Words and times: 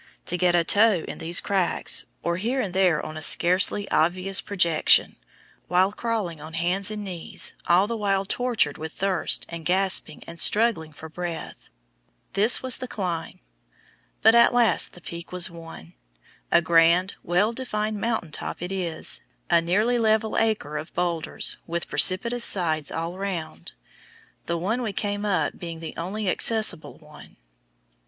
To 0.25 0.35
get 0.35 0.55
a 0.55 0.63
toe 0.63 1.03
in 1.07 1.19
these 1.19 1.39
cracks, 1.39 2.05
or 2.23 2.37
here 2.37 2.59
and 2.59 2.73
there 2.73 3.05
on 3.05 3.17
a 3.17 3.21
scarcely 3.21 3.87
obvious 3.91 4.41
projection, 4.41 5.15
while 5.67 5.91
crawling 5.91 6.41
on 6.41 6.53
hands 6.53 6.89
and 6.89 7.03
knees, 7.03 7.53
all 7.67 7.85
the 7.85 7.95
while 7.95 8.25
tortured 8.25 8.79
with 8.79 8.93
thirst 8.93 9.45
and 9.47 9.63
gasping 9.63 10.23
and 10.25 10.39
struggling 10.39 10.91
for 10.91 11.07
breath, 11.07 11.69
this 12.33 12.63
was 12.63 12.77
the 12.77 12.87
climb; 12.87 13.41
but 14.23 14.33
at 14.33 14.55
last 14.55 14.93
the 14.93 15.01
Peak 15.01 15.31
was 15.31 15.51
won. 15.51 15.93
A 16.51 16.63
grand, 16.63 17.13
well 17.21 17.53
defined 17.53 18.01
mountain 18.01 18.31
top 18.31 18.59
it 18.63 18.71
is, 18.71 19.21
a 19.51 19.61
nearly 19.61 19.99
level 19.99 20.35
acre 20.35 20.77
of 20.79 20.91
boulders, 20.95 21.57
with 21.67 21.87
precipitous 21.87 22.43
sides 22.43 22.91
all 22.91 23.19
round, 23.19 23.73
the 24.47 24.57
one 24.57 24.81
we 24.81 24.93
came 24.93 25.25
up 25.25 25.59
being 25.59 25.79
the 25.79 25.95
only 25.95 26.27
accessible 26.27 26.97
one. 26.97 27.37